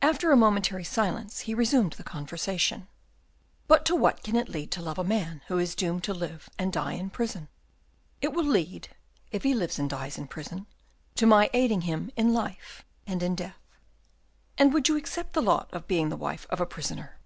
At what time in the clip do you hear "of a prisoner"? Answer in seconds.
16.48-17.18